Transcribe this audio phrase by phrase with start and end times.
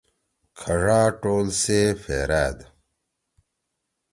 [0.59, 2.57] کھڙا ٹول سِے پھیرأد۔